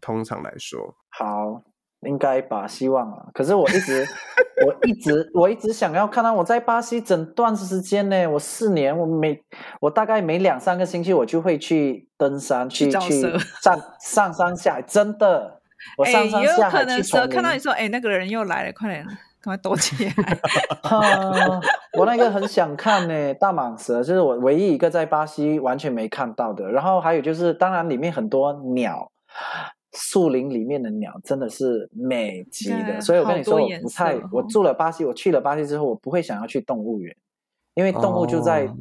[0.03, 1.63] 通常来说，好。
[2.07, 3.27] 应该把，希望啊。
[3.35, 4.07] 可是我一直，
[4.67, 8.27] 我一直，我一直想要看到我在巴西整段时间呢。
[8.29, 9.43] 我四年，我每
[9.81, 15.61] 我大概每两三个星期我就会去登山，去去，去上上山下，真的。
[15.99, 16.91] 我上山下海去丛林。
[16.91, 19.05] 欸、有可能蛇看到你说，哎、欸，那个人又来了，快点，
[19.41, 20.13] 赶快躲起来。
[20.83, 21.61] 啊、
[21.99, 26.71] 我那个很想看呢，大蟒蛇，就是我唯一一个在巴西完全没看到的。
[26.71, 29.11] 然后还有就是，当然里面很多鸟。
[29.99, 37.17] 树林里面的鸟真的是美极的，所以我跟你说，我不太，我住了巴西，我去了巴西之后，我不会想要去动物园，
[37.75, 38.77] 因为动物就在、哦、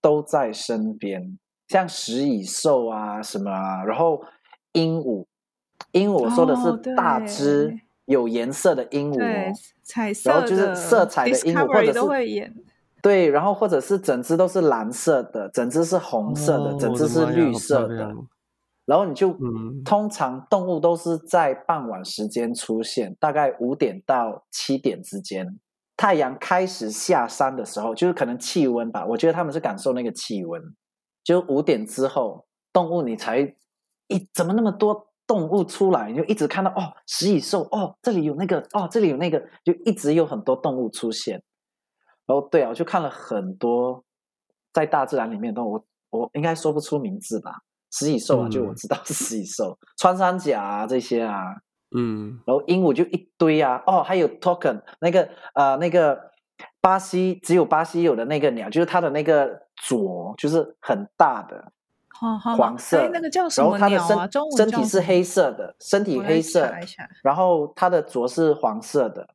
[0.00, 1.38] 都在身边，
[1.68, 4.22] 像食蚁兽啊什么啊，然后
[4.72, 5.26] 鹦鹉，
[5.92, 12.52] 鹦鹉我说的是大只、哦、有颜色的鹦鹉哦，彩色然后就是色彩的鹦鹉，或者是
[13.02, 18.16] 对，然后或者是整只都是蓝色的，整只是红色的，哦、整只是绿色的。
[18.86, 25.58] 然后你就，嗯、通常动物都是在傍晚时间出现，大概五点到七点之间，
[25.96, 29.04] 太阳开始下山的时候，就是可能气温吧。
[29.04, 30.62] 我觉得他们是感受那个气温，
[31.24, 33.40] 就五点之后，动物你才
[34.06, 41.42] 一怎么那么多动物出来，你就一直看到哦，食蚁兽哦，这里有那个哦，这里有那个，就一直有很多动物出现。
[42.24, 44.04] 然后对啊，我就看了很多
[44.72, 45.72] 在大自然里面的动物，
[46.10, 47.62] 我我应该说不出名字吧。
[47.90, 51.42] 食蚁兽啊，就我知道是食蚁兽，嗯、穿山甲啊这些啊，
[51.96, 56.30] 嗯，然后鹦鹉就一堆啊，哦，还有 toucan 那个呃那个
[56.80, 61.72] 巴西只有巴西有的那个鸟，就是它的那个啄就是很大的，
[62.56, 63.88] 黄色，哎，那个叫什么鸟啊？
[63.90, 66.70] 然后它的身身体是黑色的，身体黑色，
[67.22, 69.28] 然后它的啄是黄色的，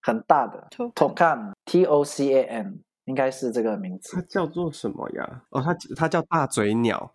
[0.00, 2.80] 很大的 toucan T O C A N。
[3.06, 5.42] 应该是这个名字，它叫做什么呀？
[5.50, 7.12] 哦，它它叫大嘴鸟，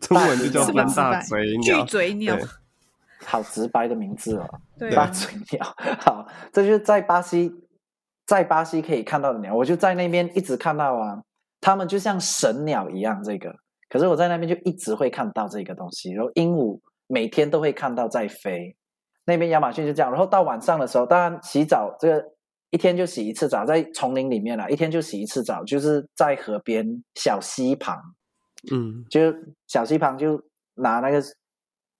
[0.00, 2.36] 中文就叫翻大嘴鸟，巨嘴鸟，
[3.24, 4.60] 好直白的名字哦。
[4.76, 5.64] 对，大嘴鸟，
[6.00, 7.54] 好，这就是在巴西，
[8.26, 11.22] 在巴西可以看到的鸟，我就在那边一直看到啊，
[11.60, 13.54] 它们就像神鸟一样，这个，
[13.88, 18.76] 可是我在那边就一直会看到这个东西，然后鹦鹉每天都会看到在飞，
[19.24, 22.31] 那边亚马逊就这样，然后到晚上的时候，当然洗澡这个。
[22.72, 28.00] 一天就洗一次澡，在丛林里面啦，一天就洗一次澡，就是在河边小溪旁，
[28.72, 29.20] 嗯，就
[29.68, 30.42] 小溪旁就
[30.76, 31.22] 拿那个，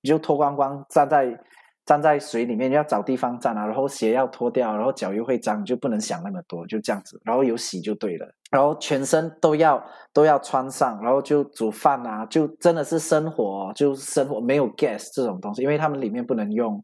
[0.02, 1.38] 就脱光光站在
[1.84, 16.80] 站在水里面要找地方站啊，然后鞋要脱掉，然后脚又会脏，就不能想那么多，就这样子，然后有洗就对了，然后全身都要都要穿上，然后就煮饭啊，就真的是生活，就生活没有 gas 这种东西，因为他们里面不能用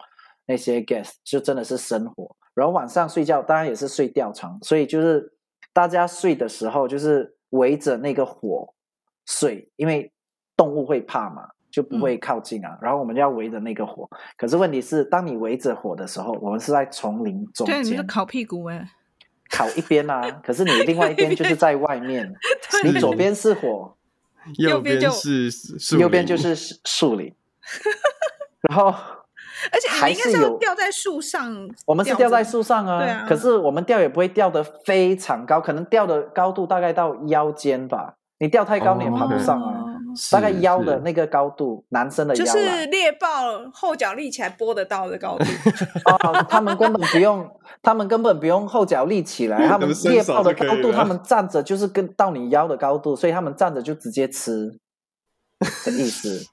[0.47, 2.37] 那些 gas，就真的是生活。
[2.59, 5.33] 然后晚上睡觉当然也是睡吊床，所以就是
[5.73, 8.75] 大家睡的时候就是围着那个火
[9.25, 10.13] 睡，因为
[10.57, 11.49] 动物会怕嘛。
[11.71, 14.09] 就不会靠近啊，嗯、然后我们要围着那个火。
[14.39, 18.89] 可是问题是，当你围着火的时候，我们是在丛林中间，对，你是烤屁股哎，
[19.51, 20.31] 烤一边啊。
[20.43, 22.35] 可是你另外一边就是在外面，
[22.85, 23.95] 你左边是火，
[24.57, 27.33] 右边是树，右边就是树林。
[28.63, 28.95] 然后，
[29.73, 33.01] 而且还是有吊在树上，我们是吊在树上啊。
[33.01, 33.27] 对啊。
[33.29, 38.15] 可是我们吊也不会吊得非常高，可能吊的高度大概到腰间吧。
[38.41, 39.83] 你吊太高，你也爬不上啊。
[39.83, 39.95] 哦
[40.33, 43.29] 大概腰的那个高度，男生的腰就是猎豹
[43.73, 45.45] 后脚立起来拨得到的高度。
[46.11, 47.49] 哦，他们根本不用，
[47.83, 54.79] 他们根本不用后脚立起来，他们猎豹的高度，他们站着就是跟到你腰的高度，所以他们站着就直接吃
[55.85, 56.45] 的意思。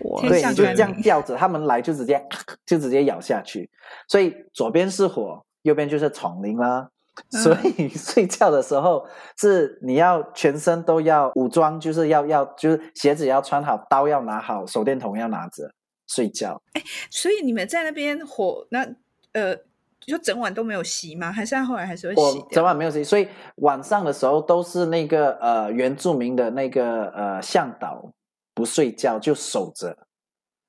[0.00, 2.24] 哇对，你就这样吊着，他们来就直接
[2.66, 3.70] 就直接咬下去。
[4.08, 6.88] 所以左边是火，右边就是丛林啦。
[7.30, 9.06] 所以 睡觉的时候
[9.38, 15.70] 是你要全身都要武装，就是要要就是鞋子要穿好，刀要拿好，手电筒要拿着
[16.08, 16.60] 睡觉。
[16.72, 18.84] 哎，所以你们在那边火那
[19.32, 19.56] 呃，
[20.00, 21.30] 就整晚都没有熄吗？
[21.30, 22.52] 还是后来还是会熄？
[22.52, 23.28] 整晚没有熄，所以
[23.58, 28.12] 晚上的时候都是那个呃原住民的那个呃向导
[28.54, 30.06] 不睡觉就守着，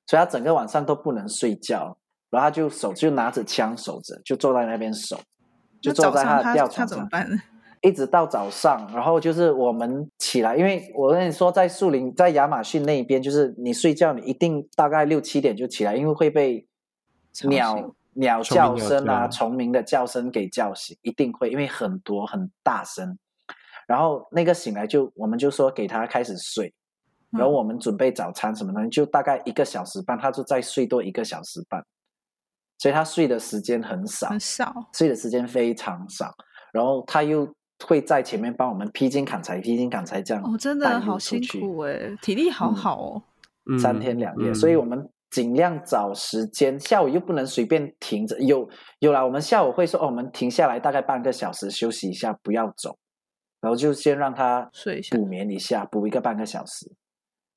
[0.06, 1.96] 所以他整个晚上都不能睡觉，
[2.30, 5.18] 然后他就守就拿着枪守着，就坐在那边守。
[5.78, 7.08] 就坐在他的吊床上，
[7.82, 16.66] 一直到早上，然后就是我们起来，因为我跟你说，在树林，在亚马逊那边，就是你睡觉，你一定大概六七点就起来，因为会被
[17.44, 23.16] 鸟鸟叫声啊、虫鸣的叫声给叫醒，一定会，因为很多很大声。
[23.86, 26.74] 然后那个醒来就，我们就说给他开始睡，
[27.30, 31.84] 然后我们准备早餐什么东西，就大概一个小时半，他就再睡多一个小时半。
[32.78, 36.34] 所以他睡的时间很少，很少，睡的时间非常少。
[36.72, 37.50] 然后他又
[37.86, 40.42] 会在前面帮我们劈荆砍柴、劈荆砍柴这样。
[40.44, 43.22] 哦，真的好辛苦哎，体力好好哦。
[43.70, 46.78] 嗯，三天两夜，嗯，所以我们尽量找时间。
[46.78, 52.98] 下午又不能随便停着，有有啦，我们下午会说哦，我们停下来大概半个小时休息一下，不要走，
[53.62, 56.92] 然后就先让他睡一下，补眠一下，补一个半个小时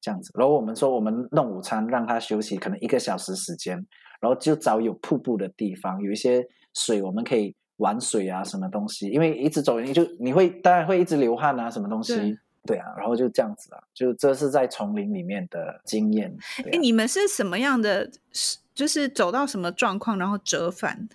[0.10, 0.32] 这样子。
[0.34, 3.86] 然后我们说我们弄午餐，让他休息，可能一个小时时间。
[4.19, 9.08] 然后就找有瀑布的地方，有一些水，我们可以玩水啊，什么东西。
[9.08, 12.15] 因为一直走，你就你会当然会一直流汗啊，什么东西。
[12.15, 16.36] 对，对啊，然后就这样子啊，就这是在丛林里面的经验。
[16.58, 18.10] 哎、啊，你们是什么样的？
[18.74, 21.08] 就是走到什么状况，然后折返，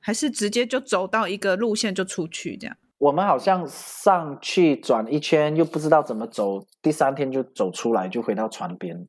[0.00, 2.76] 还是直接就走到一个路线就出去这样？
[3.00, 9.08] 我们好像上去转一圈，又不知道怎么走，第三天就走出来，就回到船边。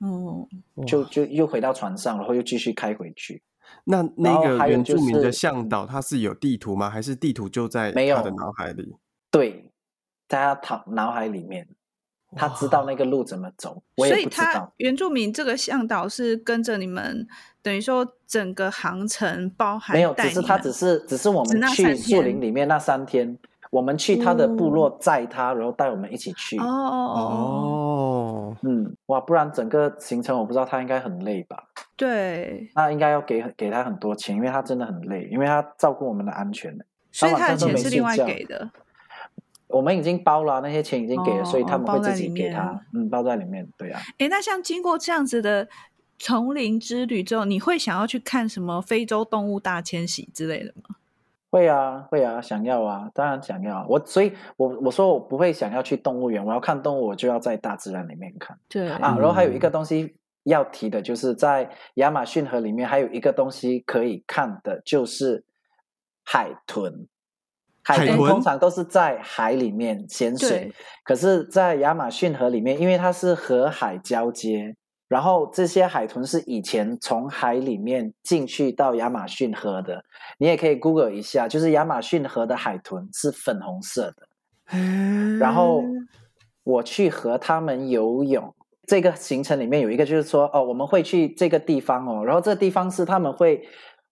[0.00, 0.46] 哦，
[0.86, 3.42] 就就又回到船上，然后又继续开回去。
[3.84, 6.90] 那那个原住民的向导，他是有地图吗？
[6.90, 8.94] 还是地图就在他的脑海里？
[9.30, 9.72] 对，
[10.28, 11.66] 在他脑脑海里面，
[12.36, 13.82] 他知道那个路怎么走。
[13.96, 14.44] 我也不知道。
[14.44, 17.26] 所以他原住民这个向导是跟着你们，
[17.62, 20.14] 等于说整个航程包含没有？
[20.14, 23.38] 只是他只是只是我们去树林里面那三天。
[23.70, 26.58] 我们去他的部落载他，然后带我们一起去。
[26.58, 31.68] 哦哦，嗯，哇，不然整个行程我不知道他应该很累吧？
[31.94, 36.76] 对，那应该要给给他很多钱，因为他真的很累，因为他照顾我们的安全。
[37.12, 38.68] 所以他的钱是另外给的。
[39.70, 42.80] 我们已经包了，那些钱已经给了，所以他们会自己给他。
[42.92, 44.00] 嗯，包在里面，对啊。
[44.18, 45.68] 哎，那像经过这样子的
[46.18, 50.96] 丛林之旅之后，你会想要去看什么非洲动物大迁徙之类的吗？
[51.50, 53.86] 会啊，会啊，想要啊，当然想要啊。
[53.88, 58.56] 我所以我，我我说我不会想要去动物园，我要看动物，我就要在大自然里面看。
[58.68, 65.44] 对啊，然后还有一个东西要提的，就是在亚马逊河里面还有一个东西可以看的，就是
[66.24, 67.08] 海豚。
[67.98, 70.72] 海豚通常都是在海里面潜水，
[71.04, 74.74] 可是，在亚马逊河里面，因为它是河海交接。
[75.08, 80.04] 然后这些海豚是以前从海里面进去到亚马逊河的，
[80.38, 84.28] 你也可以 Google 一下，就是亚马逊河的海豚是粉红色的。
[85.40, 85.82] 然后
[86.62, 88.54] 我去和他们游泳，
[88.86, 93.60] 这个行程里面有一个就是说，哦，我们会去这个地方哦，然后这个地方是他们会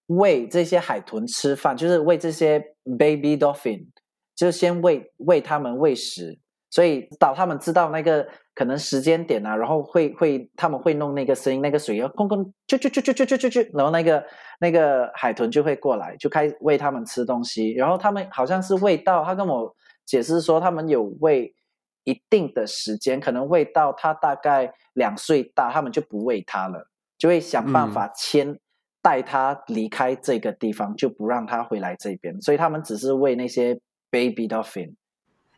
[0.06, 2.60] 喂这些海豚吃饭，就是喂这些
[2.96, 3.86] baby dolphin，
[4.34, 6.38] 就是先喂喂他们喂食，
[6.70, 8.28] 所以导他们知道那个。
[8.58, 14.24] 可能时间点啊，然后会会他们会弄那个声音，那个水要空空就就就就就就就就，然后那个
[14.58, 17.70] 那个海豚就会过来，就开始喂他们吃东西。
[17.74, 19.72] 然后他们好像是喂到，他跟我
[20.04, 21.54] 解释说，他们有喂
[22.02, 28.60] 一定的时间，可能喂到他大概两岁大，他们就不喂他了，就会想办法牵、嗯、
[29.02, 32.40] 带他离开这个地方，就不让他回来这边。
[32.40, 33.78] 所以他们只是喂那些
[34.10, 34.94] baby dolphin。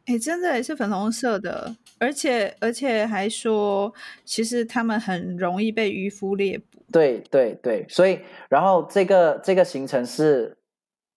[0.07, 3.93] 哎，真的也是粉红色的，而且而且还说，
[4.25, 6.83] 其实他们很容易被渔夫猎捕。
[6.91, 10.57] 对对对，所以然后这个这个行程是，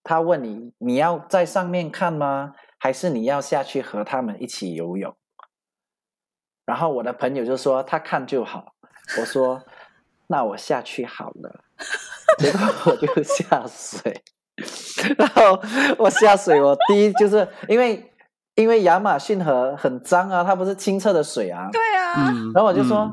[0.04, 2.54] 他问你你要在上面看吗？
[2.78, 5.16] 还是你要下去和他们一起游泳？
[6.66, 8.74] 然后我的朋友就说他看就好，
[9.18, 9.64] 我说
[10.26, 11.60] 那我下去好了，
[12.38, 14.22] 结果我就下水，
[15.16, 15.60] 然后
[15.98, 18.10] 我下水，我第一就是因为。
[18.56, 21.68] 因为亚马逊河很脏啊，它不是清澈的水啊。
[21.72, 22.32] 对啊。
[22.54, 23.12] 然后我就说，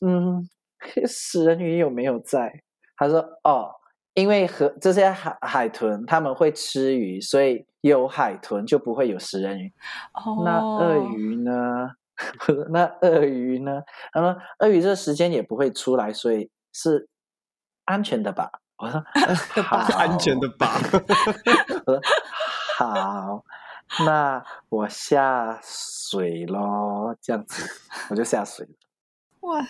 [0.00, 0.48] 嗯，嗯，
[1.06, 2.52] 食人鱼有没有在？
[2.96, 3.70] 他说，哦，
[4.14, 9.72] 因为河这些海海豚他们会吃鱼，所以有海豚就不会有食人鱼。
[10.12, 10.42] 哦。
[10.44, 11.52] 那鳄鱼呢？
[12.70, 13.82] 那鳄鱼呢？
[14.12, 17.08] 他说，鳄鱼这时间也不会出来，所以是
[17.84, 18.50] 安全的吧？
[18.78, 19.02] 我说，
[19.62, 20.74] 好，安全的吧？
[21.86, 22.00] 我说，
[22.76, 23.44] 好。
[24.06, 27.68] 那我下水咯，这样子
[28.08, 28.72] 我就下水了。
[29.40, 29.66] 哇，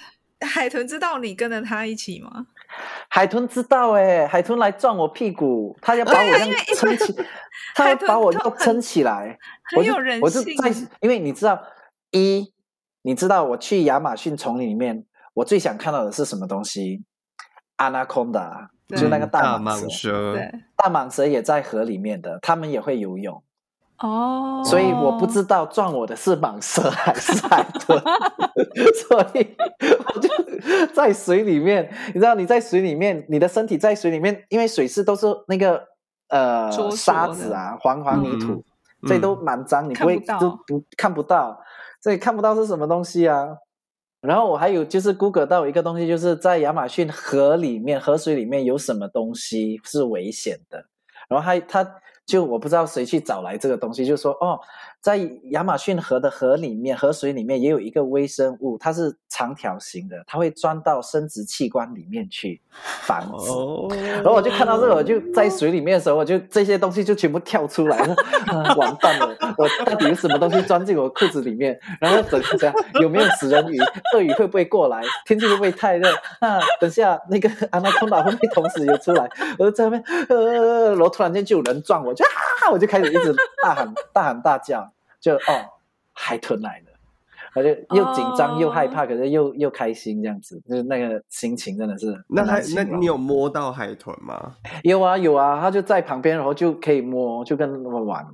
[0.46, 2.46] 海豚知道你跟着他一起吗？
[3.08, 7.16] 海豚知道哎，海豚来撞我屁股，他要把我这样撑起，
[7.74, 9.38] 他要把我要撑起来。
[9.74, 10.20] 很有人性。
[10.20, 10.70] 我就在，
[11.00, 11.58] 因为你知道，
[12.10, 12.52] 一，
[13.02, 15.04] 你知道我去亚马逊丛林里面，
[15.34, 17.04] 我最想看到的是什么东西
[17.76, 20.36] ？Anaconda，就那个大蟒蛇。
[20.76, 23.42] 大蟒蛇也在河里面的，他们也会游泳。
[23.98, 24.66] 哦，oh.
[24.66, 28.02] 所以我不知道撞我的是蟒蛇还是海豚，
[29.08, 31.92] 所以我就在水里面。
[32.06, 35.84] 你知道你在水里面，你的身体在水里面，因为水是都是那个
[36.28, 38.64] 呃沙子啊，黄黄泥土，
[39.02, 41.60] 嗯、所以都蛮脏，你不会都不看不到，
[42.00, 43.58] 这也看不到是什么东西啊。
[44.20, 50.86] 然后我还有就是 Google 到一个东西，就是在亚马逊河里面，河水里面有什么东西是危险的，
[51.28, 52.00] 然后他他。
[52.26, 54.60] 就我不知道谁去找来这个东西，就说哦，
[55.00, 55.16] 在
[55.50, 62.60] 亚马逊河的河里面，河水里面也有一个微生物，它是长条形的，它会钻到生殖器官里面去
[63.02, 63.50] 繁殖。
[63.50, 68.14] 哦、然后我就看到这个，我就在水里面的时候，我就这些东西就全部跳出来了，
[68.48, 71.78] 啊、完蛋了，我到底有什么东西钻进我裤子里面？
[71.98, 73.78] 然后等一下有没有食人鱼？
[74.14, 75.00] 鳄鱼会不会过来？
[75.24, 76.08] 天气会不会太热？
[76.42, 79.28] 那等下那个安娜空岛会不会同时游出来？
[79.58, 82.12] 我就在那边，呃，然后突然间就有人撞我。
[82.12, 82.70] 就啊！
[82.70, 84.89] 我就开始一直大喊、大喊大叫，
[85.20, 85.68] 就哦，
[86.12, 86.86] 海豚来了，
[87.54, 92.18] 我就又紧张又害怕，可是又又开心，这样子，就是那个心情真的是。
[92.28, 94.56] 那他那你有摸到海豚吗？
[94.82, 98.26] 有啊有啊，他就在旁边，然后就可以摸，就跟他们玩，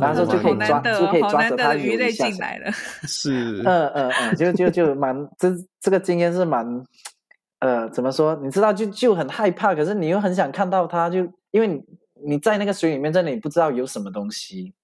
[0.00, 2.28] 然后就可以抓，就可以抓着它游一下。
[2.28, 2.70] 进来了，
[3.06, 6.84] 是，嗯嗯嗯，就就就蛮，这这个经验是蛮，
[7.58, 8.36] 呃，怎么说？
[8.42, 11.20] 你知道，就就很害怕，可是你又很想看到它，就
[11.50, 11.82] 因为你。
[12.20, 14.74] 你在那个水里面，真的你不知道有什么东西，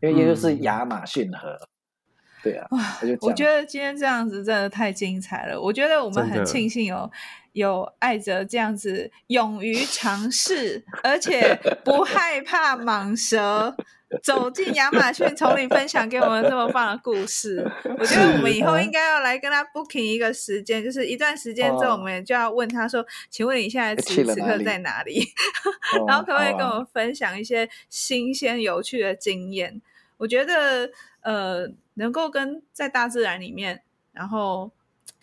[0.00, 1.68] 因为也就是亚马逊河，嗯、
[2.42, 2.66] 对啊。
[2.70, 5.60] 哇，我觉得今天这样子真的太精彩了。
[5.60, 7.10] 我觉得我们很庆幸有
[7.52, 13.76] 有艾哲这样子勇于尝试，而且不害怕蟒蛇。
[14.22, 17.58] 走进亚马逊丛林，分享给我们这么棒的故事。
[17.98, 25.22] 我觉得我们以后应该要来跟他 booking 一个时间，就是一段时间之后，我们就要问他说：“请问你现在此时此刻在哪里？
[26.06, 29.80] ”然后可不可以跟我们分享一些新鲜有趣的经验？
[30.16, 30.90] 我觉得
[31.22, 34.70] 呃，能够跟在大自然里面，然后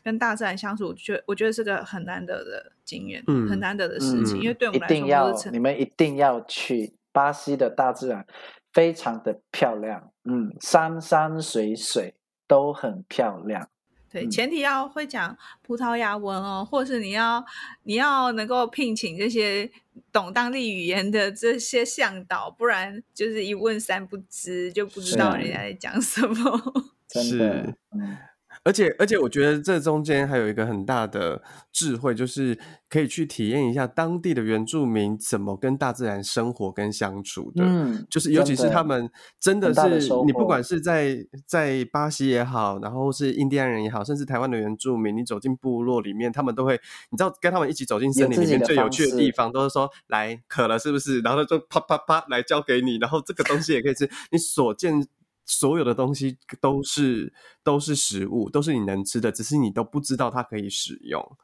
[0.04, 4.38] 跟大自然相处，觉我觉得是个很难得的经验，嗯、很难得的事情。
[4.40, 8.26] 嗯、因为对我们来说，一定要你们一定要去巴西的大自然。
[8.74, 12.16] 非常的漂亮，嗯，山山水水
[12.48, 13.70] 都很漂亮。
[14.10, 17.46] 对，前提要会讲葡萄牙文哦，或是你要
[17.84, 19.72] 你要能够聘请这些
[20.12, 26.74] 懂当地语言的这些向导，不然就是一问三不知，就不知道人家在讲什么。
[27.08, 28.18] 真的，嗯。
[28.64, 31.42] 而且而且，我觉得这中间还有一个很大的
[31.72, 32.56] 智慧，就是
[32.88, 37.64] 可以去体验一下当地的原住民怎么跟大自然生活跟相处的。
[37.66, 39.10] 嗯，就是尤其是他们
[39.40, 51.20] 真的是，你不管是在在巴西也好，然后是印第安人也好，甚至台湾的原住民，你走进部落里面，他们都会，你知道跟他们一起走进森林里面最有趣的地方，都是说来渴了是不是？
[51.22, 55.08] 然后就啪啪啪来交给你，然后这个东西也可以吃，你所见。
[55.52, 61.38] 所有的东西都是都是食物，都是你能吃的，只是你都不知道它可以使用。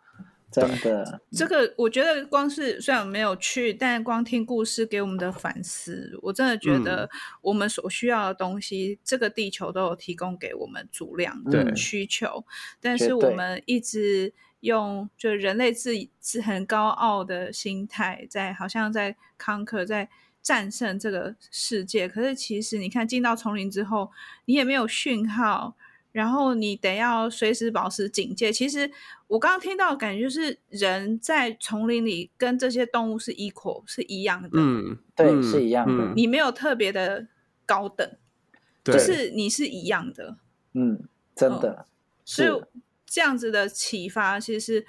[0.49, 7.10] 真的，这个我觉得光是虽然没有去，但光听故事给我们的反思，我真的觉得
[7.41, 12.45] 我们所需要的东西，嗯、这个地球都有提供给我们足量的需求，
[12.80, 15.91] 但是我们一直用就人类自
[16.22, 20.10] 自很高傲的心态，在好像在 conquer 在。
[20.47, 24.09] 战胜这个世界，可是其实你看进到丛林之后，
[24.45, 25.75] 你也没有讯号，
[26.13, 28.49] 然后你得要随时保持警戒。
[28.49, 28.89] 其实
[29.27, 36.13] 我刚刚听到的感觉就是人在丛林里跟这些动物是 equal 是一样的，嗯，对，是一样的。
[36.15, 37.27] 你没有特别的
[37.65, 38.09] 高等，
[38.85, 40.37] 就是你是一样的，
[40.71, 41.03] 嗯，
[41.35, 41.87] 真的。
[42.23, 42.49] 所以
[43.05, 44.85] 这样子的启发，其实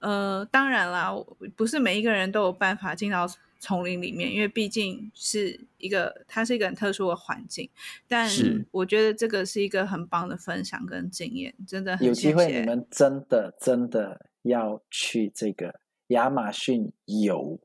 [0.00, 1.10] 呃，当然啦，
[1.56, 3.26] 不是每一个人都有办法进到。
[3.60, 7.68] 丛林里面，因为毕竟是一个，它是一个很特殊的环境，
[8.06, 8.30] 但
[8.70, 12.28] 我觉得这个是一个很棒的分享跟经验，真的很谢谢。
[12.28, 17.58] 有机会你们真的真的要去这个亚马逊游。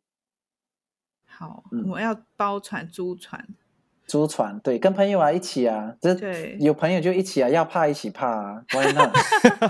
[1.25, 3.47] 好，嗯、我要包船租船。
[4.05, 9.15] 租船对，跟朋友啊一起啊，这对有朋友就一起啊，要怕一起怕啊，Why not？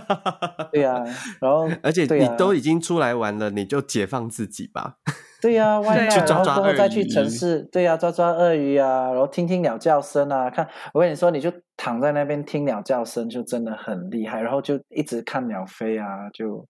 [0.74, 1.04] 对啊，
[1.40, 4.98] 然后而且你都已经出来玩了，你就解放自己吧。
[5.44, 10.50] 对呀、啊，外去抓抓鳄鱼，然后再去城市，对呀、啊，抓抓鳄鱼啊，然后听听鸟叫声啊。
[10.50, 14.42] 看，我跟你说，你就躺在那边听鸟叫声，就真的很厉害。
[14.42, 16.66] 然后就一直看鸟飞啊，就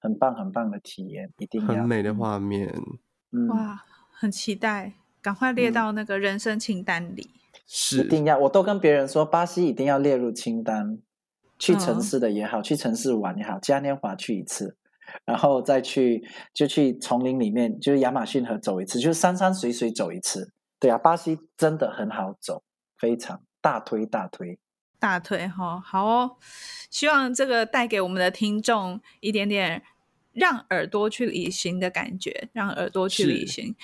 [0.00, 2.68] 很棒很棒的体验，一定要很美的画面。
[3.30, 7.30] 嗯、哇，很期待，赶快列到那个人生清单里。
[7.64, 10.98] 是、嗯，一定要，我都跟别人说，巴西一定要列入清单。
[11.60, 14.78] 去城市的也好，哦、去城市玩也好，嘉年华去一次。
[15.24, 20.52] 然后再去就去丛林里面，就是亚马逊河走一次，就是山山水水走一次。
[20.78, 22.62] 对啊，巴西真的很好走，
[22.96, 24.58] 非常大推大推
[24.98, 26.36] 大推哈，好哦。
[26.90, 29.82] 希望这个带给我们的听众一点点
[30.32, 33.74] 让耳朵去旅行的感觉，让耳朵去旅行。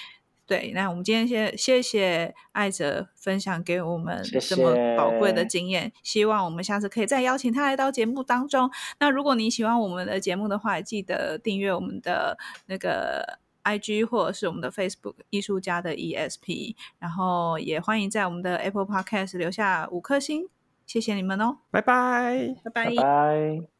[0.46, 5.92] 对，那我们今天先谢谢艾哲分享给我们这么宝贵的经验，谢谢。
[6.04, 8.70] 希望我们下次可以再邀请他来到节目当中。
[9.00, 20.48] 那如果你喜欢我们的节目的话，记得订阅我们的那个 IG 或者是我们的 Facebook 艺术家的 ESP，然后也欢迎在我们的 Apple Podcast 留下五颗星，
[20.86, 22.84] 谢谢你们哦，拜拜，拜拜。
[22.86, 23.75] 拜拜。